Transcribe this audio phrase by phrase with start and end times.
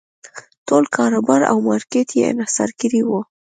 [0.67, 3.09] ټول کاروبار او مارکېټ یې انحصار کړی و.